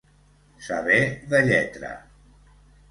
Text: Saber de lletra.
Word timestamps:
Saber 0.69 1.03
de 1.33 1.43
lletra. 1.51 1.95